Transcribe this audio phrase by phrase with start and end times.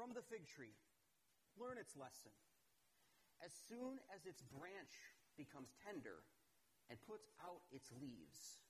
[0.00, 0.72] From the fig tree,
[1.60, 2.32] learn its lesson.
[3.44, 4.96] As soon as its branch
[5.36, 6.24] becomes tender
[6.88, 8.64] and puts out its leaves,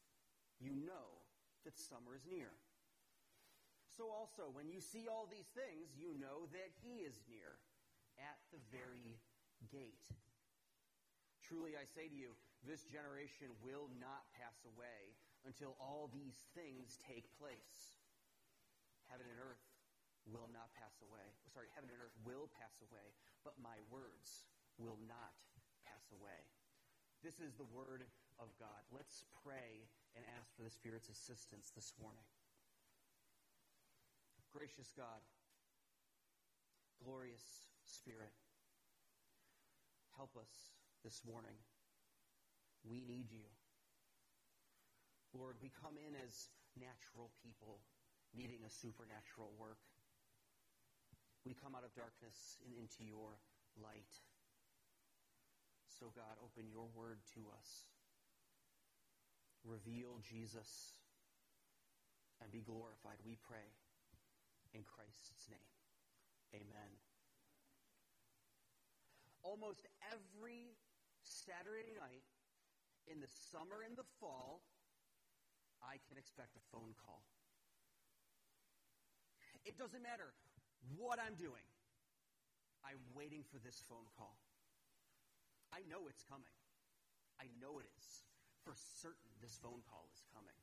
[0.58, 1.22] you know
[1.62, 2.51] that summer is near.
[3.95, 7.62] So also, when you see all these things, you know that he is near,
[8.18, 9.22] at the very
[9.70, 10.10] gate.
[11.46, 12.34] Truly I say to you,
[12.66, 15.14] this generation will not pass away
[15.46, 18.02] until all these things take place.
[19.06, 19.70] Heaven and earth
[20.29, 21.25] will not pass away.
[21.53, 24.44] Sorry, heaven and earth will pass away, but my words
[24.77, 25.32] will not
[25.86, 26.40] pass away.
[27.25, 28.04] This is the word
[28.41, 28.80] of God.
[28.93, 32.25] Let's pray and ask for the Spirit's assistance this morning.
[34.50, 35.22] Gracious God,
[37.05, 38.34] glorious Spirit,
[40.16, 41.55] help us this morning.
[42.83, 43.47] We need you.
[45.36, 47.78] Lord, we come in as natural people
[48.34, 49.78] needing a supernatural work.
[51.50, 53.34] We come out of darkness and into your
[53.74, 54.14] light.
[55.91, 57.91] So, God, open your word to us.
[59.66, 60.94] Reveal Jesus
[62.39, 63.66] and be glorified, we pray.
[64.78, 65.74] In Christ's name.
[66.55, 66.92] Amen.
[69.42, 70.78] Almost every
[71.27, 72.30] Saturday night
[73.11, 74.62] in the summer and the fall,
[75.83, 77.27] I can expect a phone call.
[79.67, 80.30] It doesn't matter
[80.97, 81.67] what I'm doing,
[82.84, 84.41] I'm waiting for this phone call.
[85.70, 86.56] I know it's coming.
[87.39, 88.06] I know it is.
[88.67, 90.56] For certain, this phone call is coming.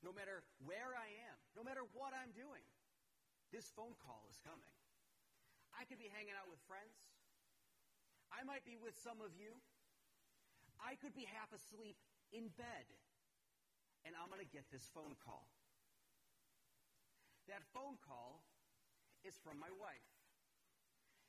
[0.00, 2.64] No matter where I am, no matter what I'm doing,
[3.52, 4.72] this phone call is coming.
[5.74, 6.96] I could be hanging out with friends.
[8.32, 9.56] I might be with some of you.
[10.80, 11.96] I could be half asleep
[12.34, 12.86] in bed,
[14.04, 15.46] and I'm going to get this phone call.
[17.46, 18.42] That phone call
[19.24, 20.08] is from my wife.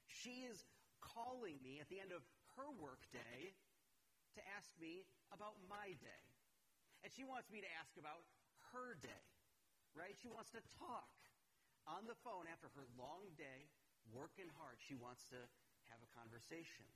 [0.08, 0.64] She is
[1.00, 2.24] calling me at the end of
[2.60, 3.56] her workday
[4.36, 6.24] to ask me about my day.
[7.04, 8.28] And she wants me to ask about
[8.74, 9.26] her day,
[9.96, 10.16] right?
[10.20, 11.12] She wants to talk
[11.86, 13.70] on the phone after her long day,
[14.10, 14.82] working hard.
[14.82, 15.40] She wants to
[15.94, 16.90] have a conversation.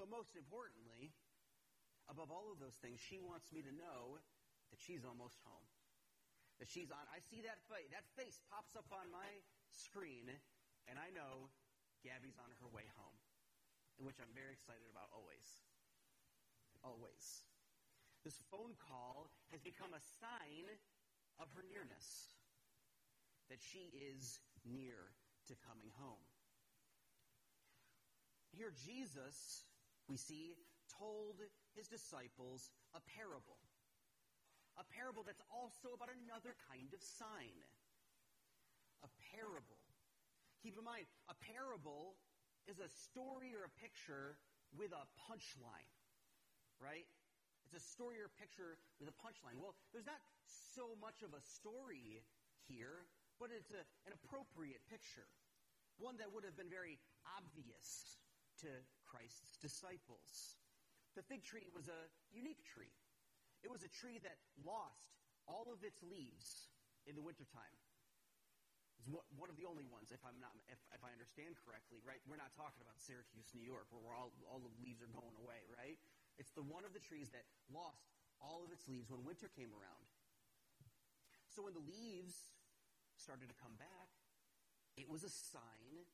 [0.00, 1.12] But most importantly,
[2.08, 4.18] above all of those things, she wants me to know
[4.72, 5.68] that she's almost home.
[6.62, 7.02] That she's on.
[7.10, 7.90] I see that face.
[7.90, 9.26] That face pops up on my
[9.74, 10.30] screen,
[10.86, 11.50] and I know
[12.06, 13.18] Gabby's on her way home,
[13.98, 15.42] which I'm very excited about always.
[16.86, 17.50] Always.
[18.22, 20.70] This phone call has become a sign
[21.42, 22.38] of her nearness,
[23.50, 25.10] that she is near
[25.50, 26.22] to coming home.
[28.54, 29.66] Here, Jesus
[30.06, 30.54] we see,
[30.98, 31.42] told
[31.74, 33.61] his disciples a parable.
[34.80, 37.56] A parable that's also about another kind of sign.
[39.04, 39.80] A parable.
[40.62, 42.16] Keep in mind, a parable
[42.70, 44.38] is a story or a picture
[44.78, 45.92] with a punchline,
[46.78, 47.04] right?
[47.66, 49.58] It's a story or a picture with a punchline.
[49.58, 52.22] Well, there's not so much of a story
[52.70, 53.10] here,
[53.42, 55.26] but it's a, an appropriate picture.
[55.98, 58.22] One that would have been very obvious
[58.62, 58.70] to
[59.04, 60.56] Christ's disciples.
[61.18, 62.94] The fig tree was a unique tree.
[63.62, 65.14] It was a tree that lost
[65.46, 66.70] all of its leaves
[67.06, 67.74] in the wintertime.
[69.02, 72.22] It's one of the only ones, if I'm not, if, if I understand correctly, right?
[72.22, 75.66] We're not talking about Syracuse, New York, where all, all the leaves are going away,
[75.74, 75.98] right?
[76.38, 79.74] It's the one of the trees that lost all of its leaves when winter came
[79.74, 80.06] around.
[81.50, 82.54] So when the leaves
[83.18, 84.10] started to come back,
[84.94, 86.06] it was a sign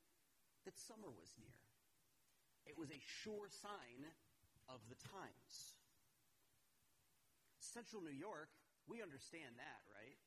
[0.65, 1.61] that summer was near.
[2.65, 4.05] It was a sure sign
[4.67, 5.78] of the times.
[7.59, 8.49] Central New York,
[8.87, 10.17] we understand that, right?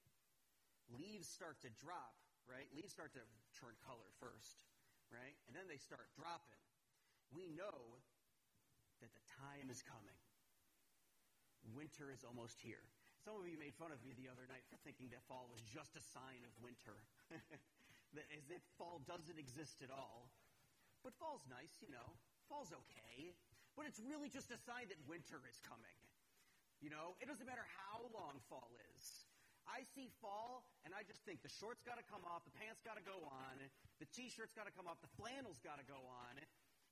[0.93, 2.69] Leaves start to drop, right?
[2.77, 3.25] Leaves start to
[3.57, 4.61] turn color first,
[5.09, 5.37] right?
[5.49, 6.61] And then they start dropping.
[7.33, 8.01] We know
[9.01, 10.21] that the time is coming.
[11.73, 12.83] Winter is almost here.
[13.23, 15.63] Some of you made fun of me the other night for thinking that fall was
[15.63, 17.07] just a sign of winter,
[18.19, 20.27] as if fall doesn't exist at all.
[21.07, 22.19] But fall's nice, you know.
[22.51, 23.35] Fall's okay,
[23.79, 25.99] but it's really just a sign that winter is coming.
[26.83, 29.31] You know, it doesn't matter how long fall is.
[29.71, 32.83] I see fall, and I just think the shorts got to come off, the pants
[32.83, 33.55] got to go on,
[34.03, 36.35] the t-shirt's got to come off, the flannel's got to go on,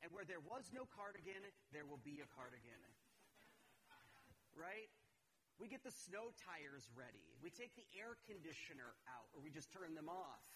[0.01, 1.43] and where there was no cardigan,
[1.75, 2.79] there will be a cardigan.
[4.55, 4.87] Right?
[5.59, 7.27] We get the snow tires ready.
[7.43, 10.47] We take the air conditioner out, or we just turn them off.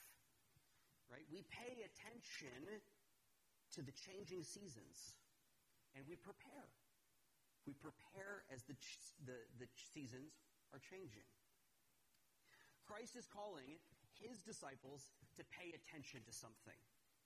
[1.10, 1.26] Right?
[1.28, 2.62] We pay attention
[3.76, 5.18] to the changing seasons.
[5.92, 6.70] And we prepare.
[7.66, 8.76] We prepare as the,
[9.24, 10.36] the, the seasons
[10.72, 11.24] are changing.
[12.84, 13.80] Christ is calling
[14.20, 15.08] his disciples
[15.40, 16.76] to pay attention to something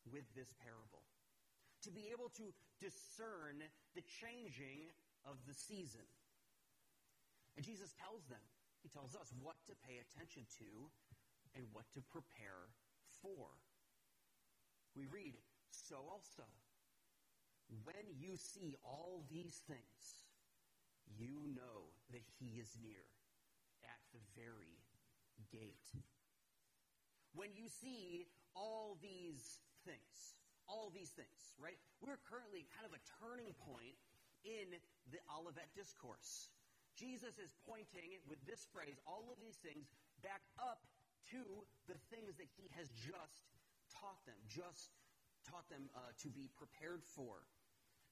[0.07, 1.03] with this parable,
[1.83, 3.61] to be able to discern
[3.99, 4.89] the changing
[5.27, 6.07] of the season.
[7.59, 8.41] And Jesus tells them,
[8.81, 10.71] he tells us what to pay attention to
[11.59, 12.71] and what to prepare
[13.21, 13.51] for.
[14.95, 15.35] We read,
[15.71, 16.47] So also,
[17.85, 20.28] when you see all these things,
[21.17, 23.07] you know that he is near
[23.85, 24.83] at the very
[25.53, 25.89] gate.
[27.33, 28.27] When you see
[28.57, 30.37] all these things,
[30.69, 31.79] all these things, right?
[32.05, 33.97] We're currently kind of a turning point
[34.45, 34.77] in
[35.09, 36.53] the Olivet Discourse.
[36.99, 39.87] Jesus is pointing with this phrase, all of these things,
[40.21, 40.83] back up
[41.31, 41.41] to
[41.87, 43.47] the things that he has just
[43.95, 44.91] taught them, just
[45.47, 47.47] taught them uh, to be prepared for.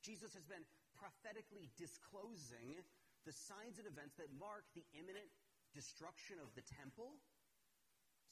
[0.06, 0.62] Jesus has been
[0.96, 2.80] prophetically disclosing
[3.28, 5.28] the signs and events that mark the imminent
[5.76, 7.20] destruction of the temple,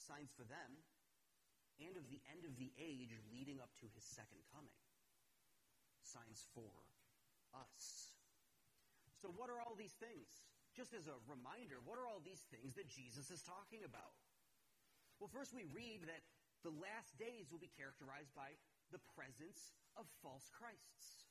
[0.00, 0.80] signs for them,
[1.82, 4.78] and of the end of the age leading up to his second coming,
[6.06, 6.70] signs for
[7.52, 8.14] us.
[9.18, 10.44] So, what are all these things?
[10.74, 14.14] Just as a reminder, what are all these things that Jesus is talking about?
[15.18, 16.22] Well, first we read that
[16.66, 18.58] the last days will be characterized by
[18.90, 21.23] the presence of false Christs.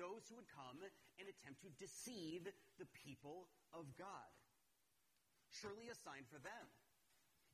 [0.00, 0.80] Those who would come
[1.20, 2.48] and attempt to deceive
[2.80, 4.32] the people of God.
[5.52, 6.66] Surely a sign for them.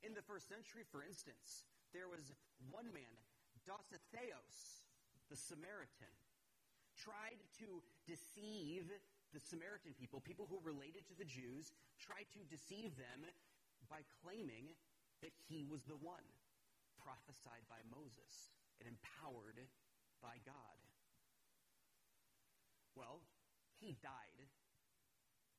[0.06, 2.30] In the first century, for instance, there was
[2.70, 3.14] one man,
[3.66, 4.86] Dositheos,
[5.26, 6.14] the Samaritan,
[6.94, 8.86] tried to deceive
[9.34, 13.26] the Samaritan people, people who related to the Jews, tried to deceive them
[13.90, 14.72] by claiming
[15.20, 16.24] that he was the one
[17.02, 19.58] prophesied by Moses and empowered
[20.22, 20.87] by God.
[22.98, 23.22] Well,
[23.78, 24.42] he died.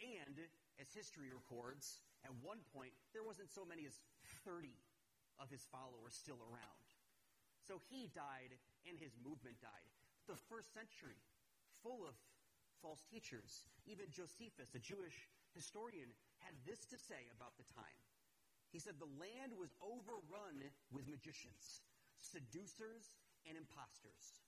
[0.03, 0.35] And
[0.75, 3.95] as history records, at one point, there wasn't so many as
[4.43, 4.75] 30
[5.39, 6.87] of his followers still around.
[7.63, 9.87] So he died and his movement died.
[10.27, 11.15] The first century,
[11.79, 12.19] full of
[12.83, 13.63] false teachers.
[13.87, 16.11] Even Josephus, a Jewish historian,
[16.43, 17.99] had this to say about the time.
[18.71, 20.59] He said, The land was overrun
[20.91, 21.87] with magicians,
[22.19, 23.15] seducers,
[23.47, 24.39] and impostors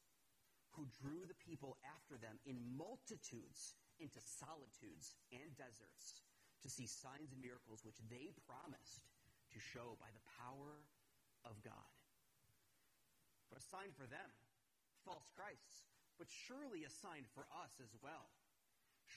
[0.75, 6.23] who drew the people after them in multitudes into solitudes and deserts
[6.63, 9.05] to see signs and miracles which they promised
[9.51, 10.81] to show by the power
[11.43, 11.91] of God.
[13.51, 14.31] But a sign for them,
[15.03, 15.83] false Christs,
[16.15, 18.31] but surely a sign for us as well.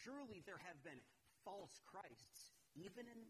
[0.03, 0.99] Surely there have been
[1.47, 3.21] false Christs, even in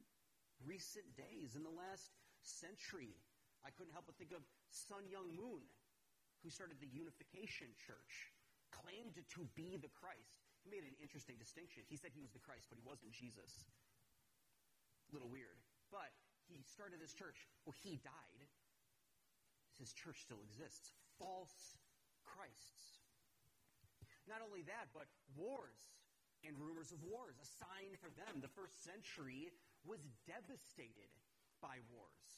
[0.64, 3.18] recent days, in the last century.
[3.66, 5.60] I couldn't help but think of Sun Myung Moon,
[6.44, 8.28] who started the Unification Church,
[8.68, 10.44] claimed to be the Christ.
[10.60, 11.88] He made an interesting distinction.
[11.88, 13.64] He said he was the Christ, but he wasn't Jesus.
[15.08, 15.56] A little weird.
[15.88, 16.12] But
[16.44, 17.48] he started this church.
[17.64, 18.44] Well, he died.
[19.80, 20.92] His church still exists.
[21.16, 21.80] False
[22.28, 23.00] Christs.
[24.28, 25.80] Not only that, but wars
[26.44, 28.44] and rumors of wars, a sign for them.
[28.44, 29.48] The first century
[29.84, 31.12] was devastated
[31.64, 32.28] by wars.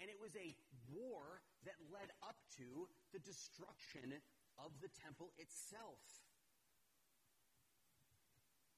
[0.00, 0.52] And it was a
[0.92, 4.12] war that led up to the destruction
[4.60, 6.02] of the temple itself.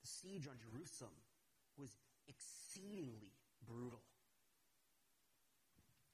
[0.02, 1.18] The siege on Jerusalem
[1.76, 1.90] was
[2.30, 3.34] exceedingly
[3.66, 4.02] brutal.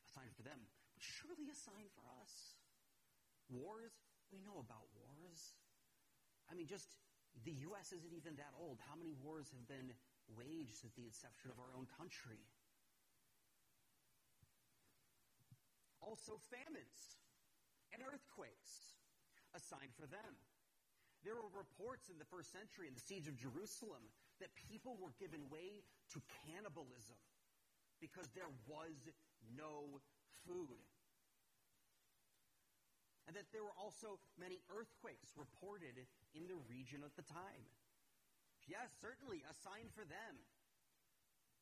[0.02, 0.58] A sign for them,
[0.96, 2.56] but surely a sign for us.
[3.52, 3.92] Wars,
[4.32, 5.54] we know about wars.
[6.48, 6.88] I mean, just
[7.44, 7.92] the U.S.
[7.92, 8.80] isn't even that old.
[8.88, 9.92] How many wars have been
[10.36, 12.44] waged since the inception of our own country?
[16.02, 17.22] Also, famines
[17.94, 18.98] and earthquakes,
[19.54, 20.34] a sign for them.
[21.22, 24.02] There were reports in the first century in the siege of Jerusalem
[24.42, 27.18] that people were given way to cannibalism
[28.02, 28.98] because there was
[29.54, 30.02] no
[30.42, 30.82] food
[33.26, 35.94] and that there were also many earthquakes reported
[36.34, 37.64] in the region at the time.
[38.66, 40.34] Yes, certainly a sign for them,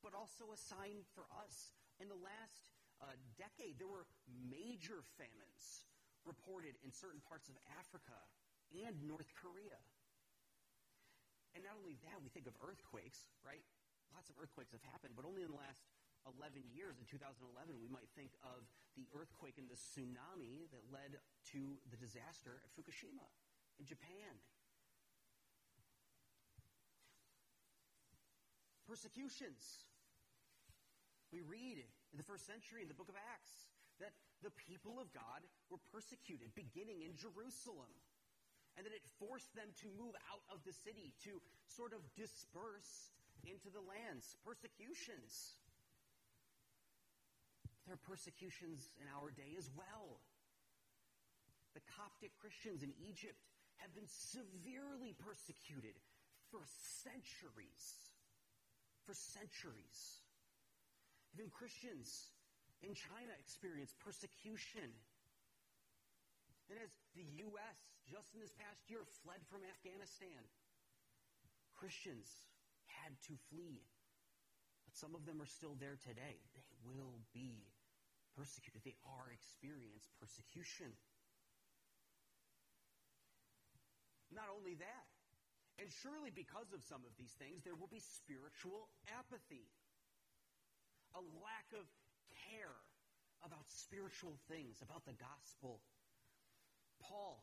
[0.01, 1.77] but also a sign for us.
[2.01, 5.89] In the last uh, decade, there were major famines
[6.29, 8.17] reported in certain parts of Africa
[8.77, 9.81] and North Korea.
[11.57, 13.65] And not only that, we think of earthquakes, right?
[14.15, 15.83] Lots of earthquakes have happened, but only in the last
[16.29, 21.17] 11 years, in 2011, we might think of the earthquake and the tsunami that led
[21.57, 23.25] to the disaster at Fukushima
[23.81, 24.37] in Japan.
[28.85, 29.89] Persecutions.
[31.33, 33.71] We read in the first century in the book of Acts
[34.03, 37.93] that the people of God were persecuted beginning in Jerusalem
[38.77, 43.13] and that it forced them to move out of the city to sort of disperse
[43.45, 44.37] into the lands.
[44.41, 45.59] Persecutions.
[47.85, 50.23] There are persecutions in our day as well.
[51.75, 53.39] The Coptic Christians in Egypt
[53.83, 55.97] have been severely persecuted
[56.51, 56.63] for
[57.05, 58.11] centuries.
[59.07, 60.20] For centuries.
[61.35, 62.33] Even Christians
[62.83, 64.91] in China experience persecution.
[66.71, 70.43] And as the U.S., just in this past year, fled from Afghanistan,
[71.75, 72.27] Christians
[72.87, 73.83] had to flee.
[74.87, 76.39] But some of them are still there today.
[76.55, 77.67] They will be
[78.35, 78.83] persecuted.
[78.83, 80.95] They are experiencing persecution.
[84.31, 85.07] Not only that,
[85.83, 89.67] and surely because of some of these things, there will be spiritual apathy,
[91.15, 91.87] a lack of
[92.51, 92.79] care
[93.43, 95.81] about spiritual things, about the gospel.
[97.01, 97.41] Paul,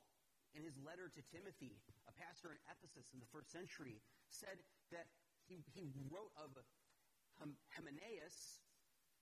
[0.53, 3.97] in his letter to Timothy, a pastor in Ephesus in the first century,
[4.29, 4.61] said
[4.93, 5.09] that
[5.49, 6.53] he, he wrote of
[7.73, 8.61] Hymenaeus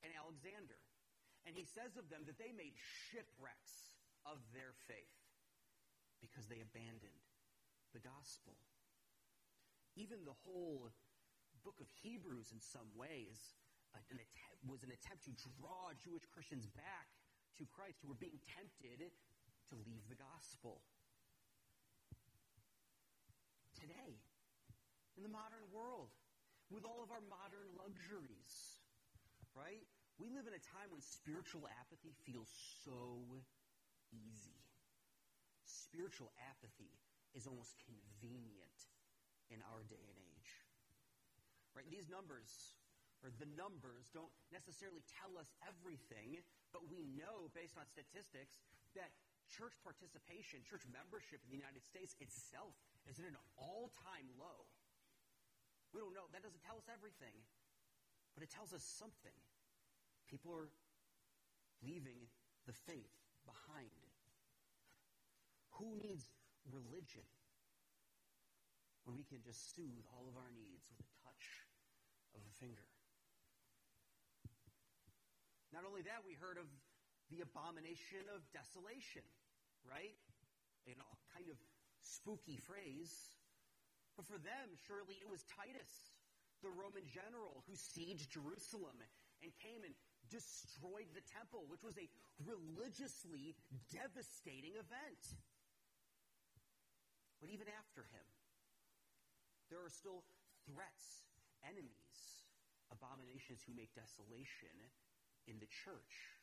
[0.03, 0.77] and Alexander.
[1.45, 2.73] And he says of them that they made
[3.09, 3.93] shipwrecks
[4.25, 5.21] of their faith
[6.17, 7.23] because they abandoned
[7.93, 8.57] the gospel.
[9.95, 10.89] Even the whole
[11.63, 13.37] book of Hebrews, in some ways,
[14.11, 17.07] an attempt, was an attempt to draw Jewish Christians back
[17.57, 18.99] to Christ who were being tempted
[19.71, 20.83] to leave the gospel.
[23.79, 24.19] Today,
[25.15, 26.11] in the modern world,
[26.73, 28.81] with all of our modern luxuries,
[29.53, 29.85] right?
[30.17, 32.47] We live in a time when spiritual apathy feels
[32.87, 33.19] so
[34.11, 34.59] easy.
[35.67, 36.91] Spiritual apathy
[37.35, 38.79] is almost convenient
[39.51, 40.51] in our day and age.
[41.75, 41.87] Right?
[41.91, 42.47] These numbers,
[43.25, 46.37] or the numbers, don't necessarily tell us everything,
[46.69, 48.61] but we know based on statistics
[48.93, 49.09] that
[49.49, 52.77] church participation, church membership in the United States itself
[53.09, 54.69] is at an all time low.
[55.89, 56.29] We don't know.
[56.37, 57.33] That doesn't tell us everything,
[58.37, 59.33] but it tells us something.
[60.29, 60.69] People are
[61.81, 62.29] leaving
[62.69, 63.17] the faith
[63.49, 64.05] behind.
[65.81, 66.29] Who needs
[66.69, 67.25] religion
[69.05, 71.45] when we can just soothe all of our needs with a touch
[72.33, 72.94] of a finger.
[75.75, 76.71] Not only that, we heard of
[77.27, 79.27] the abomination of desolation,
[79.83, 80.15] right?
[80.87, 81.59] You know, kind of
[81.99, 83.11] spooky phrase.
[84.15, 86.15] But for them, surely it was Titus,
[86.63, 88.95] the Roman general who sieged Jerusalem
[89.43, 89.91] and came and
[90.31, 92.07] destroyed the temple, which was a
[92.39, 93.59] religiously
[93.91, 95.23] devastating event.
[97.43, 98.27] But even after him,
[99.67, 100.23] there are still
[100.63, 101.27] threats,
[101.67, 102.15] enemies,
[102.87, 104.71] abominations who make desolation
[105.47, 106.37] in the church,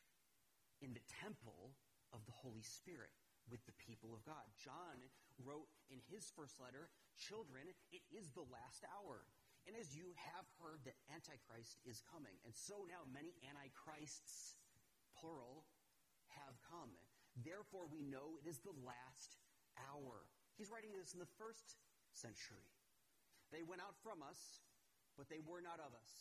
[0.81, 1.75] in the temple
[2.11, 3.11] of the Holy Spirit
[3.51, 4.45] with the people of God.
[4.55, 5.03] John
[5.41, 9.27] wrote in his first letter, Children, it is the last hour.
[9.63, 12.35] And as you have heard, the Antichrist is coming.
[12.43, 14.59] And so now many Antichrists,
[15.15, 15.63] plural,
[16.35, 16.91] have come.
[17.39, 19.39] Therefore, we know it is the last
[19.79, 20.27] hour.
[20.59, 21.79] He's writing this in the first
[22.11, 22.67] century.
[23.55, 24.61] They went out from us,
[25.15, 26.11] but they were not of us.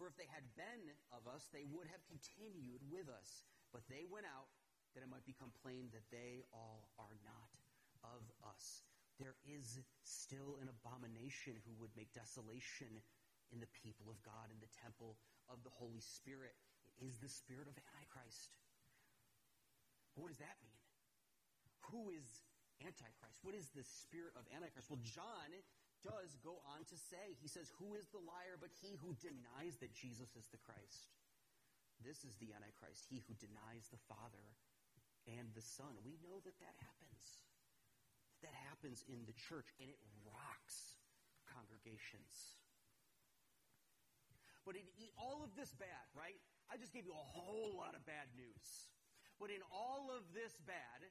[0.00, 3.44] For if they had been of us, they would have continued with us.
[3.68, 4.48] But they went out
[4.96, 7.52] that it might become plain that they all are not
[8.16, 8.80] of us.
[9.20, 12.88] There is still an abomination who would make desolation
[13.52, 15.20] in the people of God, in the temple
[15.52, 16.56] of the Holy Spirit.
[16.96, 18.56] It is the spirit of Antichrist.
[20.16, 20.80] What does that mean?
[21.92, 22.40] Who is
[22.80, 23.44] Antichrist.
[23.44, 24.88] What is the spirit of Antichrist?
[24.88, 25.52] Well, John
[26.02, 29.76] does go on to say, he says, Who is the liar but he who denies
[29.80, 31.12] that Jesus is the Christ?
[32.00, 34.56] This is the Antichrist, he who denies the Father
[35.28, 35.92] and the Son.
[36.00, 37.44] We know that that happens.
[38.40, 40.96] That happens in the church, and it rocks
[41.44, 42.56] congregations.
[44.64, 46.40] But in all of this bad, right?
[46.72, 48.88] I just gave you a whole lot of bad news.
[49.36, 51.04] But in all of this bad,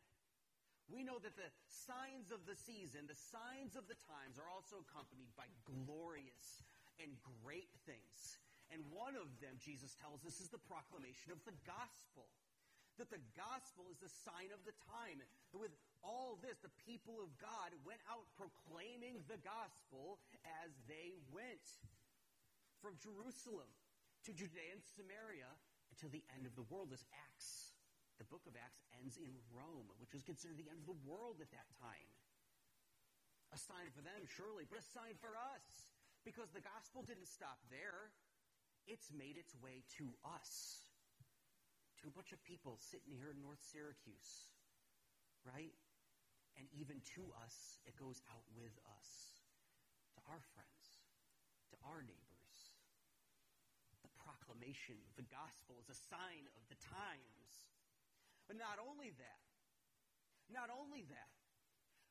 [0.89, 4.81] we know that the signs of the season, the signs of the times, are also
[4.81, 6.65] accompanied by glorious
[6.98, 7.13] and
[7.46, 8.41] great things.
[8.74, 12.29] And one of them, Jesus tells us, is the proclamation of the gospel.
[12.98, 15.24] That the gospel is the sign of the time.
[15.55, 15.72] With
[16.03, 20.19] all this, the people of God went out proclaiming the gospel
[20.65, 21.63] as they went
[22.84, 23.69] from Jerusalem
[24.27, 25.48] to Judea and Samaria
[25.96, 27.69] until the end of the world, as Acts
[28.20, 31.40] the book of Acts ends in Rome, which was considered the end of the world
[31.40, 32.12] at that time.
[33.56, 35.66] A sign for them, surely, but a sign for us.
[36.28, 38.12] Because the gospel didn't stop there,
[38.86, 40.84] it's made its way to us.
[42.04, 44.52] To a bunch of people sitting here in North Syracuse,
[45.48, 45.76] right?
[46.60, 49.10] And even to us, it goes out with us,
[50.16, 50.86] to our friends,
[51.72, 52.56] to our neighbors.
[54.04, 57.79] The proclamation of the gospel is a sign of the times.
[58.50, 59.41] But not only that,
[60.50, 61.32] not only that,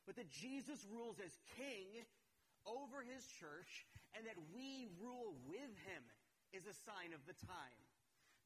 [0.07, 2.07] but that Jesus rules as king
[2.63, 3.83] over his church
[4.15, 6.03] and that we rule with him
[6.55, 7.79] is a sign of the time.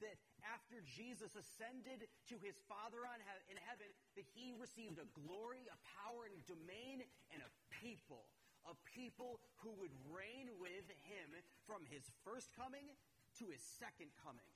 [0.02, 3.06] That after Jesus ascended to his Father
[3.48, 8.26] in heaven, that he received a glory, a power, and a domain, and a people.
[8.68, 11.30] A people who would reign with him
[11.70, 12.90] from his first coming
[13.40, 14.50] to his second coming.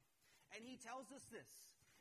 [0.55, 1.47] And he tells us this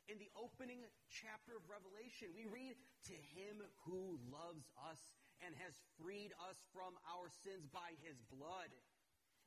[0.07, 2.31] in the opening chapter of Revelation.
[2.31, 2.75] We read,
[3.11, 4.99] To him who loves us
[5.43, 8.71] and has freed us from our sins by his blood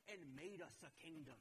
[0.07, 1.37] and made us a kingdom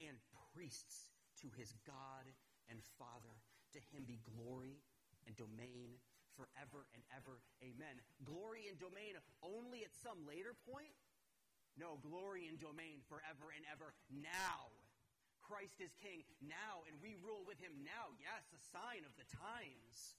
[0.00, 0.16] and
[0.54, 1.12] priests
[1.42, 2.24] to his God
[2.70, 3.34] and Father.
[3.74, 4.80] To him be glory
[5.26, 5.98] and domain
[6.38, 7.42] forever and ever.
[7.60, 8.00] Amen.
[8.24, 10.94] Glory and domain only at some later point?
[11.76, 14.72] No, glory and domain forever and ever now.
[15.46, 18.10] Christ is king now, and we rule with him now.
[18.18, 20.18] Yes, a sign of the times.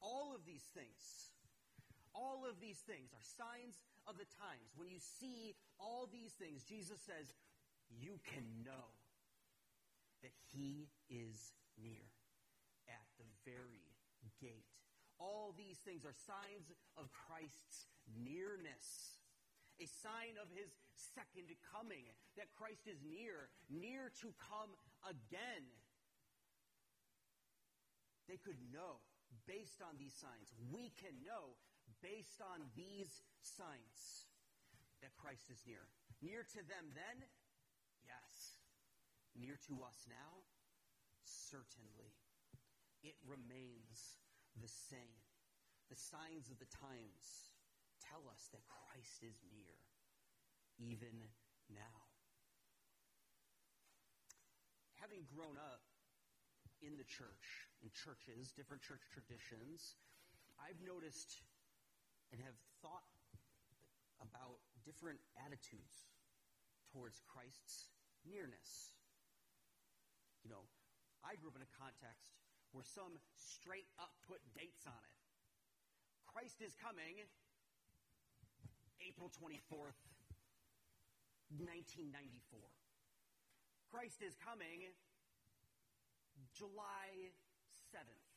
[0.00, 1.32] All of these things,
[2.16, 4.72] all of these things are signs of the times.
[4.76, 7.32] When you see all these things, Jesus says,
[7.92, 8.96] you can know
[10.22, 12.08] that he is near
[12.88, 13.92] at the very
[14.40, 14.68] gate.
[15.18, 17.88] All these things are signs of Christ's
[18.20, 19.15] nearness
[19.80, 24.72] a sign of his second coming, that Christ is near, near to come
[25.04, 25.68] again.
[28.28, 29.04] They could know
[29.46, 30.50] based on these signs.
[30.72, 31.60] We can know
[32.02, 34.26] based on these signs
[35.04, 35.86] that Christ is near.
[36.24, 37.28] Near to them then?
[38.02, 38.58] Yes.
[39.36, 40.42] Near to us now?
[41.22, 42.16] Certainly.
[43.04, 44.18] It remains
[44.56, 45.20] the same.
[45.86, 47.54] The signs of the times
[48.16, 49.76] tell us that Christ is near,
[50.80, 51.12] even
[51.68, 52.00] now.
[54.96, 55.84] Having grown up
[56.80, 60.00] in the church, in churches, different church traditions,
[60.56, 61.44] I've noticed
[62.32, 63.04] and have thought
[64.24, 66.08] about different attitudes
[66.96, 67.92] towards Christ's
[68.24, 68.96] nearness.
[70.40, 70.64] You know,
[71.20, 72.32] I grew up in a context
[72.72, 75.16] where some straight up put dates on it.
[76.32, 77.20] Christ is coming
[79.02, 79.98] April 24th,
[81.58, 82.60] 1994.
[83.90, 84.82] Christ is coming
[86.52, 87.32] July
[87.92, 88.28] 7th,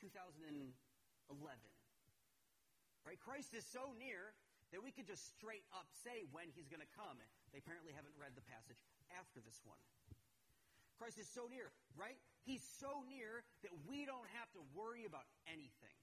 [0.00, 0.72] 2011.
[3.06, 3.20] Right?
[3.22, 4.34] Christ is so near
[4.74, 7.22] that we could just straight up say when he's going to come.
[7.54, 8.82] They apparently haven't read the passage
[9.14, 9.78] after this one.
[10.98, 12.16] Christ is so near, right?
[12.42, 15.96] He's so near that we don't have to worry about anything.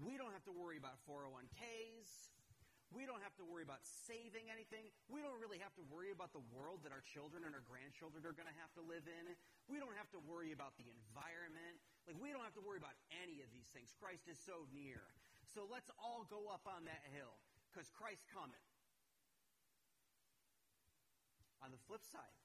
[0.00, 2.08] We don't have to worry about 401ks.
[2.90, 4.90] We don't have to worry about saving anything.
[5.06, 8.26] We don't really have to worry about the world that our children and our grandchildren
[8.26, 9.30] are going to have to live in.
[9.70, 11.78] We don't have to worry about the environment.
[12.10, 13.94] Like, we don't have to worry about any of these things.
[14.02, 14.98] Christ is so near.
[15.54, 17.38] So let's all go up on that hill
[17.70, 18.64] because Christ's coming.
[21.62, 22.38] On the flip side,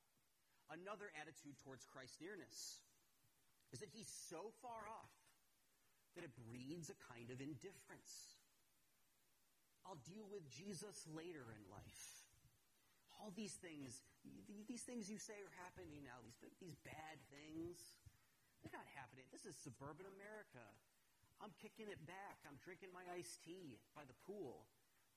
[0.69, 2.85] another attitude towards Christ's nearness
[3.73, 5.13] is that he's so far off
[6.13, 8.34] that it breeds a kind of indifference.
[9.85, 12.25] I'll deal with Jesus later in life.
[13.21, 14.01] All these things,
[14.67, 17.77] these things you say are happening now, these, these bad things,
[18.65, 19.29] they're not happening.
[19.29, 20.65] This is suburban America.
[21.37, 22.41] I'm kicking it back.
[22.49, 24.65] I'm drinking my iced tea by the pool.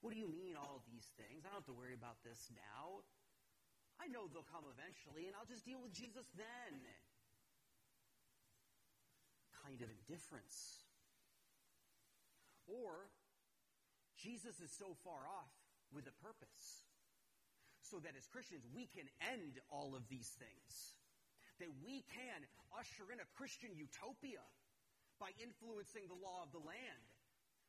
[0.04, 1.42] What do you mean, all these things?
[1.42, 3.02] I don't have to worry about this now.
[3.98, 6.76] I know they'll come eventually, and I'll just deal with Jesus then.
[9.64, 10.86] Kind of indifference.
[12.70, 13.10] Or
[14.18, 15.54] Jesus is so far off
[15.94, 16.84] with a purpose.
[17.86, 20.98] So that as Christians, we can end all of these things.
[21.62, 22.44] That we can
[22.76, 24.44] usher in a Christian utopia
[25.16, 27.06] by influencing the law of the land,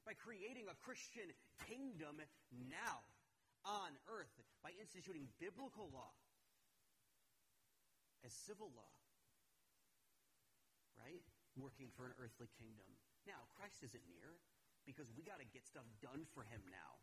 [0.05, 1.25] by creating a Christian
[1.65, 3.01] kingdom now
[3.65, 6.13] on earth, by instituting biblical law
[8.25, 8.93] as civil law.
[10.99, 11.23] Right?
[11.55, 12.87] Working for an earthly kingdom.
[13.23, 14.35] Now, Christ isn't near
[14.85, 16.93] because we got to get stuff done for him now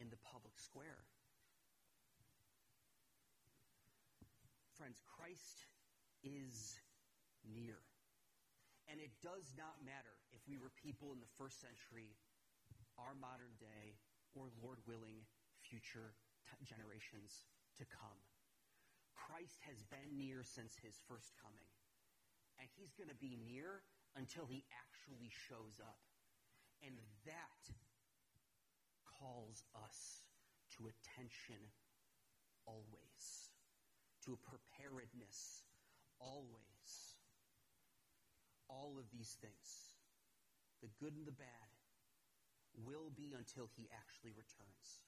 [0.00, 1.04] in the public square.
[4.80, 5.68] Friends, Christ
[6.24, 6.80] is
[7.44, 7.84] near.
[8.88, 12.16] And it does not matter if we were people in the first century,
[12.98, 14.00] our modern day,
[14.34, 15.22] or Lord willing,
[15.62, 16.16] future
[16.48, 17.44] t- generations
[17.78, 18.18] to come.
[19.14, 21.68] Christ has been near since his first coming.
[22.58, 23.84] And he's going to be near
[24.18, 26.00] until he actually shows up.
[26.82, 27.64] And that
[29.04, 30.22] calls us
[30.76, 31.60] to attention
[32.66, 33.50] always.
[34.24, 35.64] to a preparedness
[36.20, 36.90] always.
[38.68, 39.96] All of these things,
[40.84, 41.70] the good and the bad,
[42.86, 45.02] will be until he actually returns.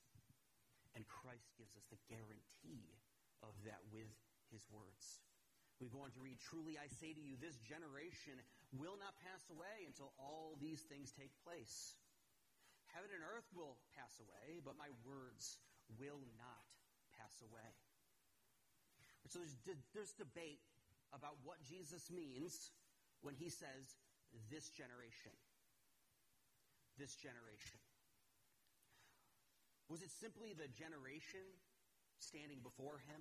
[0.97, 2.99] And Christ gives us the guarantee
[3.41, 4.11] of that with
[4.51, 5.23] his words.
[5.81, 8.37] We go on to read, Truly I say to you, this generation
[8.73, 11.97] will not pass away until all these things take place.
[12.93, 15.61] Heaven and earth will pass away, but my words
[16.01, 16.65] will not
[17.17, 17.73] pass away.
[19.29, 19.57] So there's,
[19.97, 20.61] there's debate
[21.13, 22.73] about what Jesus means
[23.25, 23.97] when he says,
[24.53, 25.33] this generation.
[27.01, 27.81] This generation.
[29.89, 31.45] Was it simply the generation
[32.21, 33.21] standing before him,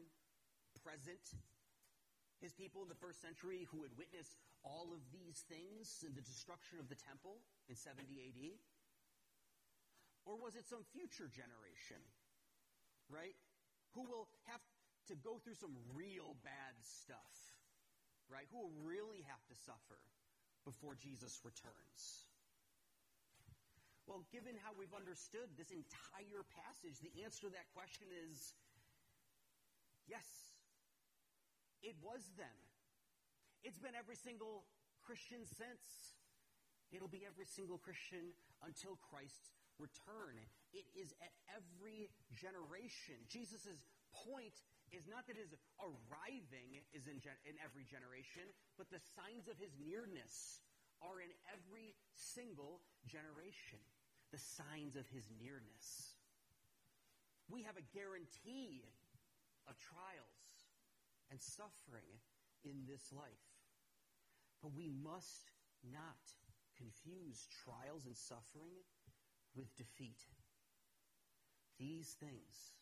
[0.83, 1.21] present?
[2.39, 6.21] His people in the first century who had witnessed all of these things in the
[6.21, 8.41] destruction of the temple in 70 AD?
[10.25, 12.01] Or was it some future generation,
[13.09, 13.33] right?
[13.97, 14.61] Who will have
[15.09, 17.33] to go through some real bad stuff,
[18.29, 18.45] right?
[18.53, 19.97] Who will really have to suffer
[20.61, 22.29] before Jesus returns?
[24.05, 28.53] Well, given how we've understood this entire passage, the answer to that question is
[30.05, 30.27] yes,
[31.81, 32.70] it was them.
[33.63, 34.65] It's been every single
[35.05, 36.17] Christian since.
[36.91, 40.37] It'll be every single Christian until Christ's return.
[40.73, 43.21] It is at every generation.
[43.31, 44.55] Jesus' point
[44.91, 48.43] is not that his arriving is in, gen- in every generation,
[48.75, 50.59] but the signs of his nearness
[50.99, 53.79] are in every single generation.
[54.35, 56.15] The signs of his nearness.
[57.47, 58.83] We have a guarantee
[59.67, 60.39] of trials
[61.31, 62.19] and suffering
[62.63, 63.50] in this life.
[64.61, 65.49] But we must
[65.81, 66.21] not
[66.77, 68.77] confuse trials and suffering
[69.57, 70.21] with defeat.
[71.77, 72.77] These things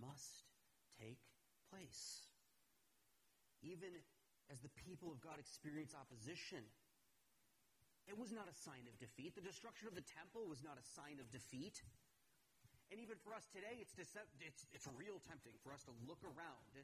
[0.00, 0.48] must
[0.96, 1.20] take
[1.68, 2.24] place.
[3.60, 3.92] Even
[4.48, 6.64] as the people of God experience opposition,
[8.08, 9.36] it was not a sign of defeat.
[9.36, 11.84] The destruction of the temple was not a sign of defeat.
[12.90, 16.74] And even for us today, it's, it's, it's real tempting for us to look around,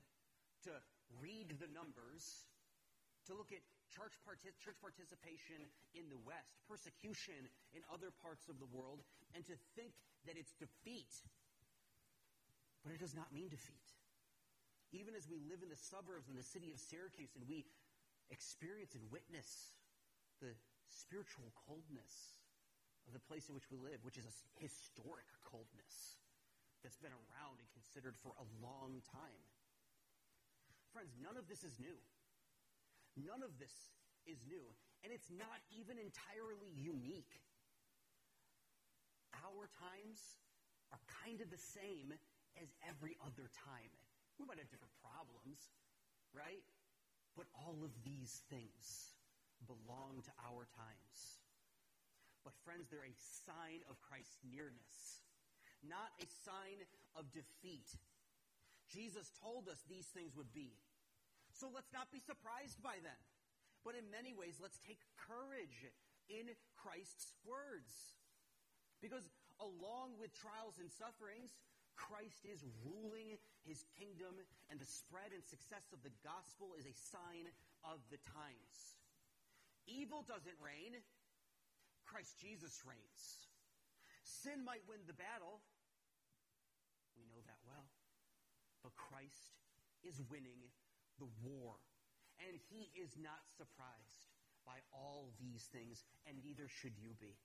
[0.68, 0.72] to
[1.18, 2.46] read the numbers,
[3.27, 3.64] to look at
[3.96, 4.12] church,
[4.61, 5.64] church participation
[5.96, 9.00] in the West, persecution in other parts of the world,
[9.32, 9.96] and to think
[10.28, 11.09] that it's defeat.
[12.85, 13.88] But it does not mean defeat.
[14.92, 17.64] Even as we live in the suburbs in the city of Syracuse and we
[18.30, 19.72] experience and witness
[20.44, 20.52] the
[20.92, 22.37] spiritual coldness
[23.09, 26.20] of the place in which we live, which is a historic coldness
[26.85, 29.42] that's been around and considered for a long time.
[30.94, 31.98] Friends, none of this is new.
[33.16, 33.72] None of this
[34.29, 34.62] is new.
[35.05, 37.40] And it's not even entirely unique.
[39.40, 40.20] Our times
[40.92, 42.12] are kind of the same
[42.61, 43.92] as every other time.
[44.37, 45.72] We might have different problems,
[46.37, 46.64] right?
[47.37, 49.16] But all of these things
[49.64, 51.18] belong to our times.
[52.44, 55.24] But, friends, they're a sign of Christ's nearness,
[55.83, 56.85] not a sign
[57.16, 57.90] of defeat.
[58.87, 60.79] Jesus told us these things would be.
[61.56, 63.16] So let's not be surprised by them.
[63.80, 65.88] But in many ways, let's take courage
[66.28, 68.12] in Christ's words.
[69.00, 69.24] Because
[69.56, 71.56] along with trials and sufferings,
[71.96, 74.36] Christ is ruling his kingdom,
[74.68, 77.48] and the spread and success of the gospel is a sign
[77.88, 79.00] of the times.
[79.88, 81.00] Evil doesn't reign,
[82.04, 83.48] Christ Jesus reigns.
[84.28, 85.64] Sin might win the battle.
[87.16, 87.88] We know that well.
[88.84, 89.56] But Christ
[90.04, 90.68] is winning
[91.18, 91.76] the war.
[92.42, 94.29] And he is not surprised
[94.66, 97.38] by all these things, and neither should you be.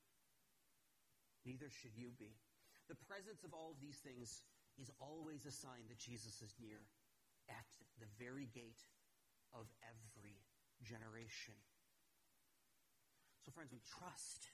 [1.46, 2.34] Neither should you be.
[2.90, 4.44] The presence of all of these things
[4.82, 6.82] is always a sign that Jesus is near
[7.48, 7.70] at
[8.02, 8.84] the very gate
[9.54, 10.42] of every
[10.84, 11.58] generation.
[13.46, 14.50] So, friends, we trust.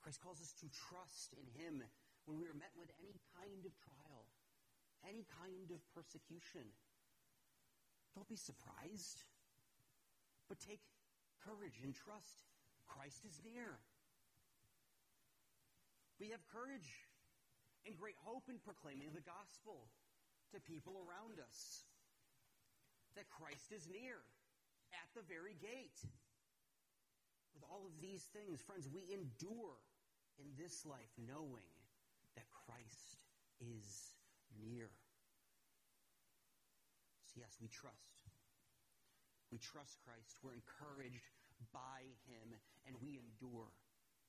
[0.00, 1.84] Christ calls us to trust in Him
[2.26, 4.26] when we are met with any kind of trial,
[5.06, 6.66] any kind of persecution.
[8.14, 9.24] Don't be surprised,
[10.48, 10.80] but take
[11.44, 12.44] courage and trust.
[12.86, 13.80] Christ is near.
[16.20, 17.08] We have courage
[17.86, 19.88] and great hope in proclaiming the gospel
[20.52, 21.88] to people around us.
[23.16, 24.20] That Christ is near
[24.92, 26.00] at the very gate.
[27.56, 29.76] With all of these things, friends, we endure
[30.38, 31.68] in this life knowing
[32.36, 33.20] that Christ
[33.60, 34.14] is
[34.60, 34.88] near.
[37.34, 38.28] Yes, we trust.
[39.50, 40.40] We trust Christ.
[40.42, 41.28] We're encouraged
[41.72, 42.56] by him,
[42.88, 43.68] and we endure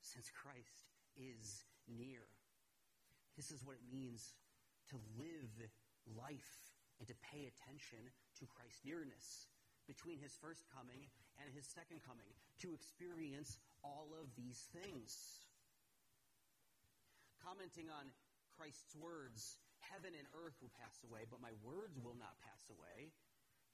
[0.02, 2.28] since Christ is near.
[3.36, 4.36] This is what it means
[4.92, 5.54] to live
[6.16, 6.56] life
[7.00, 9.48] and to pay attention to Christ's nearness
[9.88, 11.08] between his first coming
[11.42, 12.30] and his second coming,
[12.62, 15.44] to experience all of these things.
[17.44, 18.08] Commenting on
[18.56, 19.58] Christ's words,
[19.91, 23.12] heaven and earth will pass away, but my words will not pass away.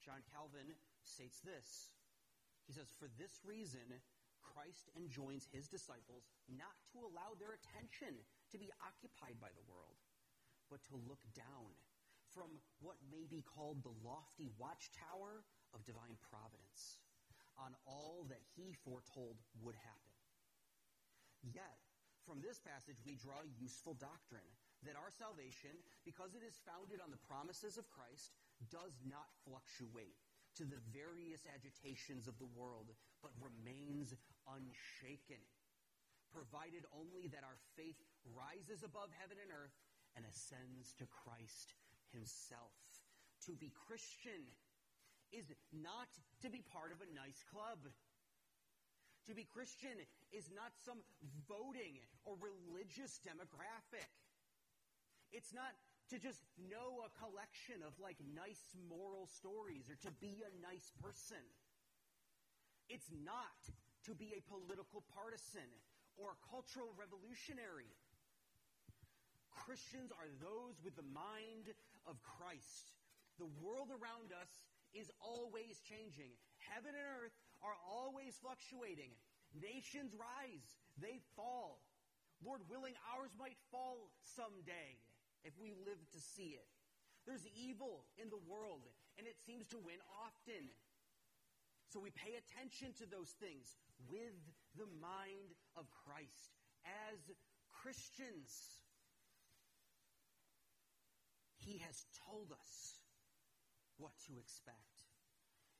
[0.02, 1.92] John Calvin states this.
[2.66, 3.84] He says, For this reason,
[4.40, 8.16] Christ enjoins his disciples not to allow their attention
[8.50, 10.00] to be occupied by the world,
[10.72, 11.70] but to look down
[12.32, 15.42] from what may be called the lofty watchtower
[15.74, 16.98] of divine providence
[17.58, 20.14] on all that he foretold would happen.
[21.42, 21.78] Yet,
[22.24, 24.46] from this passage, we draw useful doctrine
[24.86, 25.76] that our salvation,
[26.08, 28.32] because it is founded on the promises of Christ,
[28.72, 30.16] does not fluctuate
[30.56, 32.90] to the various agitations of the world,
[33.22, 34.16] but remains
[34.48, 35.40] unshaken,
[36.32, 38.00] provided only that our faith
[38.34, 39.76] rises above heaven and earth
[40.16, 41.76] and ascends to Christ
[42.10, 42.74] himself.
[43.46, 44.42] To be Christian
[45.30, 46.10] is not
[46.42, 47.78] to be part of a nice club.
[49.28, 49.94] To be Christian
[50.34, 50.98] is not some
[51.46, 54.10] voting or religious demographic.
[55.30, 55.70] It's not
[56.10, 60.90] to just know a collection of like nice moral stories or to be a nice
[60.98, 61.42] person.
[62.90, 63.62] It's not
[64.10, 65.70] to be a political partisan
[66.18, 67.94] or a cultural revolutionary.
[69.54, 71.70] Christians are those with the mind
[72.10, 72.90] of Christ.
[73.38, 74.50] The world around us
[74.90, 76.34] is always changing.
[76.58, 79.14] Heaven and earth are always fluctuating.
[79.54, 81.86] Nations rise, they fall.
[82.42, 84.98] Lord willing, ours might fall someday
[85.44, 86.68] if we live to see it.
[87.26, 90.64] There's evil in the world, and it seems to win often.
[91.92, 93.76] So we pay attention to those things
[94.08, 94.38] with
[94.78, 96.54] the mind of Christ
[96.86, 97.18] as
[97.82, 98.48] Christians.
[101.58, 102.72] He has told us
[103.98, 105.04] what to expect.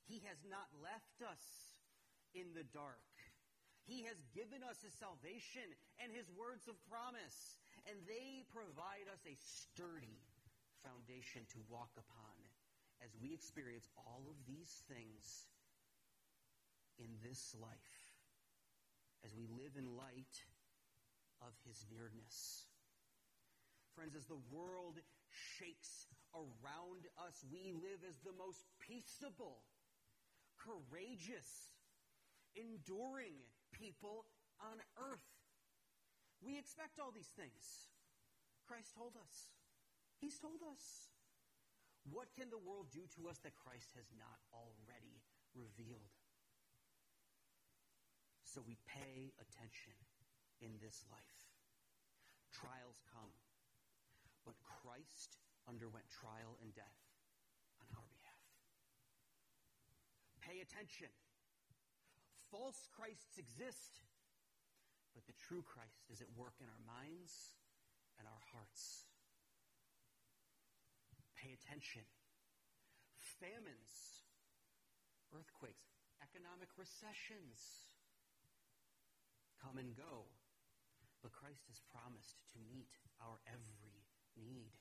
[0.05, 1.40] He has not left us
[2.35, 3.07] in the dark.
[3.87, 5.66] He has given us his salvation
[6.03, 10.21] and his words of promise, and they provide us a sturdy
[10.83, 12.37] foundation to walk upon
[13.05, 15.49] as we experience all of these things
[17.01, 17.97] in this life,
[19.25, 20.37] as we live in light
[21.40, 22.69] of his nearness.
[23.97, 25.01] Friends, as the world
[25.57, 29.64] shakes around us, we live as the most peaceable,
[30.61, 31.49] courageous,
[32.55, 33.35] enduring
[33.73, 34.29] people
[34.61, 34.77] on
[35.11, 35.39] earth.
[36.40, 37.88] We expect all these things.
[38.64, 39.53] Christ told us.
[40.20, 41.12] He's told us.
[42.09, 45.20] What can the world do to us that Christ has not already
[45.53, 46.16] revealed?
[48.42, 49.94] So we pay attention
[50.64, 51.40] in this life.
[52.50, 53.31] Trials come,
[54.42, 57.00] but Christ underwent trial and death
[57.79, 58.48] on our behalf.
[60.42, 61.12] Pay attention.
[62.50, 64.03] False Christs exist,
[65.20, 67.61] but the true Christ is at work in our minds
[68.16, 69.04] and our hearts.
[71.37, 72.09] Pay attention.
[73.37, 74.24] Famines,
[75.37, 77.85] earthquakes, economic recessions
[79.61, 80.24] come and go,
[81.20, 84.09] but Christ has promised to meet our every
[84.40, 84.72] need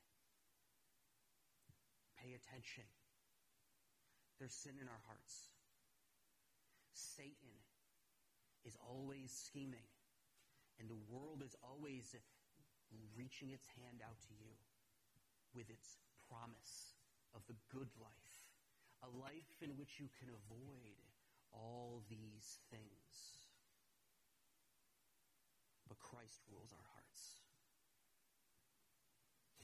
[2.20, 2.84] pay attention.
[4.40, 5.52] There's sin in our hearts.
[6.92, 7.56] Satan
[8.68, 9.88] is always scheming,
[10.80, 12.16] and the world is always
[13.16, 14.56] reaching its hand out to you
[15.54, 16.00] with its
[16.32, 16.96] promise
[17.36, 18.38] of the good life,
[19.04, 21.04] a life in which you can avoid
[21.52, 23.12] all these things.
[25.88, 27.44] But Christ rules our hearts.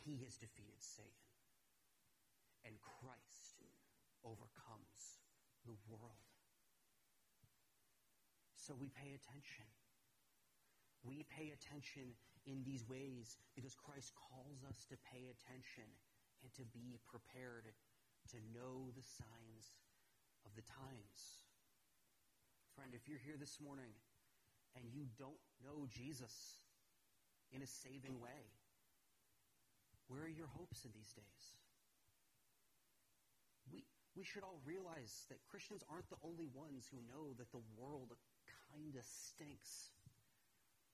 [0.03, 1.25] He has defeated Satan
[2.65, 3.61] and Christ
[4.25, 5.21] overcomes
[5.65, 6.29] the world.
[8.57, 9.69] So we pay attention.
[11.05, 15.87] We pay attention in these ways because Christ calls us to pay attention
[16.41, 17.69] and to be prepared
[18.33, 19.65] to know the signs
[20.45, 21.45] of the times.
[22.73, 23.93] Friend, if you're here this morning
[24.75, 26.65] and you don't know Jesus
[27.53, 28.43] in a saving way,
[30.09, 31.45] where are your hopes in these days?
[33.71, 33.83] we
[34.15, 38.15] we should all realize that Christians aren't the only ones who know that the world
[38.71, 39.91] kind of stinks,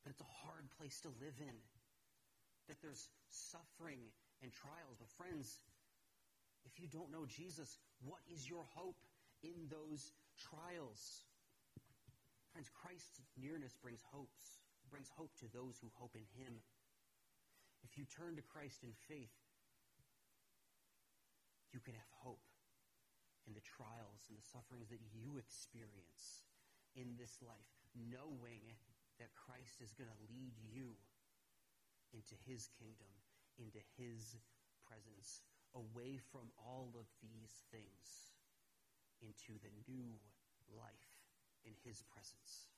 [0.03, 1.57] that it's a hard place to live in,
[2.67, 4.01] that there's suffering
[4.41, 4.97] and trials.
[4.97, 5.59] But, friends,
[6.65, 8.97] if you don't know Jesus, what is your hope
[9.43, 11.25] in those trials?
[12.53, 14.59] Friends, Christ's nearness brings hopes,
[14.89, 16.59] brings hope to those who hope in him.
[17.83, 19.33] If you turn to Christ in faith,
[21.71, 22.43] you can have hope
[23.47, 26.45] in the trials and the sufferings that you experience
[26.93, 28.75] in this life, knowing
[29.21, 30.97] that Christ is going to lead you
[32.09, 33.13] into his kingdom,
[33.61, 34.33] into his
[34.81, 35.45] presence,
[35.77, 38.33] away from all of these things,
[39.21, 40.09] into the new
[40.73, 41.13] life
[41.61, 42.73] in his presence.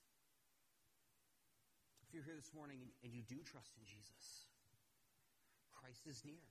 [2.03, 4.51] If you're here this morning and you do trust in Jesus,
[5.71, 6.43] Christ is near.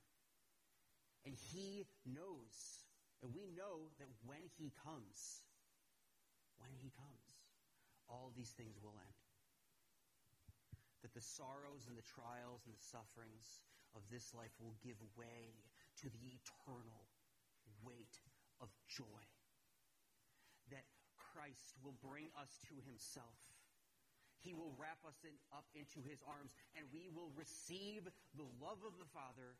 [1.23, 2.83] And he knows,
[3.21, 5.45] and we know that when he comes,
[6.57, 7.29] when he comes,
[8.09, 9.22] all these things will end.
[11.03, 13.61] That the sorrows and the trials and the sufferings
[13.91, 15.51] of this life will give way
[15.99, 17.11] to the eternal
[17.83, 18.23] weight
[18.63, 19.23] of joy.
[20.71, 20.87] That
[21.19, 23.35] Christ will bring us to himself.
[24.39, 28.79] He will wrap us in, up into his arms, and we will receive the love
[28.83, 29.59] of the Father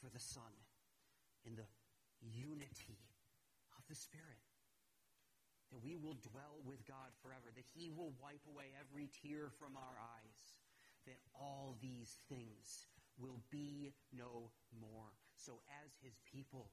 [0.00, 0.52] for the Son
[1.44, 1.68] in the
[2.20, 3.00] unity
[3.76, 4.44] of the Spirit.
[5.72, 9.78] That we will dwell with God forever, that He will wipe away every tear from
[9.78, 10.58] our eyes,
[11.10, 12.86] that all these things
[13.18, 15.10] will be no more.
[15.34, 16.70] So, as His people,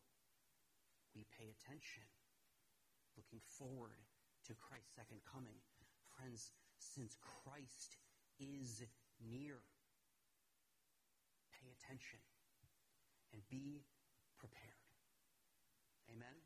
[1.17, 2.05] we pay attention,
[3.17, 3.97] looking forward
[4.45, 5.57] to Christ's second coming.
[6.13, 7.97] Friends, since Christ
[8.37, 8.85] is
[9.17, 9.57] near,
[11.57, 12.21] pay attention
[13.33, 13.81] and be
[14.37, 14.85] prepared.
[16.13, 16.37] Amen?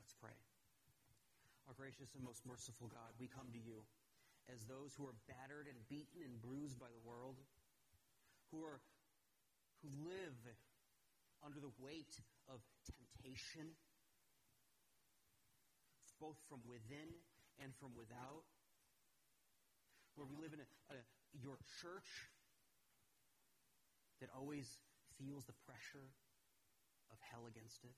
[0.00, 0.34] Let's pray.
[1.68, 3.84] Our gracious and most merciful God, we come to you
[4.50, 7.38] as those who are battered and beaten and bruised by the world,
[8.50, 8.80] who are
[9.82, 10.38] who live
[11.42, 12.14] under the weight
[12.46, 13.74] of temptation,
[16.22, 17.10] both from within
[17.58, 18.46] and from without.
[20.14, 20.98] Where we live in a, a,
[21.34, 22.30] your church
[24.20, 24.68] that always
[25.18, 26.14] feels the pressure
[27.10, 27.96] of hell against it.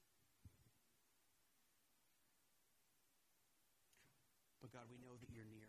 [4.62, 5.63] But God, we know that you're near.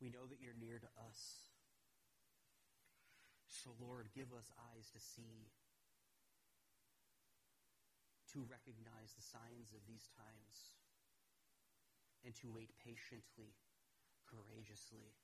[0.00, 1.20] We know that you're near to us.
[3.50, 5.50] So, Lord, give us eyes to see,
[8.32, 10.78] to recognize the signs of these times,
[12.22, 13.58] and to wait patiently,
[14.30, 15.18] courageously,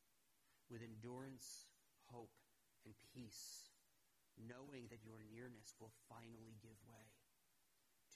[0.67, 1.71] with endurance,
[2.11, 2.35] hope,
[2.85, 3.75] and peace
[4.39, 7.07] knowing that your nearness will finally give way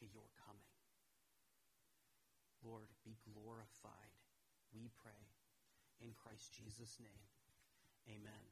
[0.02, 0.74] to your coming.
[2.62, 4.18] Lord, be glorified,
[4.74, 5.22] we pray,
[6.02, 7.24] in Christ Jesus' name.
[8.08, 8.46] Amen.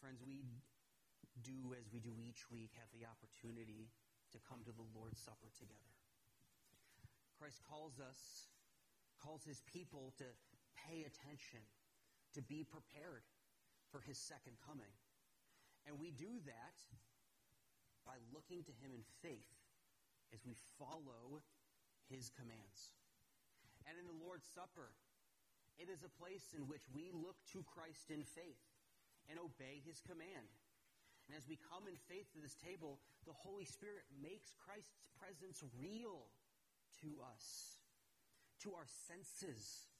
[0.00, 0.46] Friends, we
[1.42, 3.90] do as we do each week have the opportunity
[4.32, 5.94] to come to the Lord's Supper together.
[7.38, 8.50] Christ calls us,
[9.22, 10.26] calls his people to
[10.74, 11.62] pay attention,
[12.34, 13.22] to be prepared
[13.90, 14.90] for his second coming.
[15.86, 16.76] And we do that
[18.04, 19.54] by looking to him in faith
[20.34, 21.40] as we follow
[22.10, 22.92] his commands.
[23.88, 24.92] And in the Lord's Supper,
[25.78, 28.66] it is a place in which we look to Christ in faith
[29.30, 30.50] and obey his command.
[31.30, 35.62] And as we come in faith to this table, the Holy Spirit makes Christ's presence
[35.78, 36.28] real
[37.04, 37.76] to us,
[38.64, 39.92] to our senses,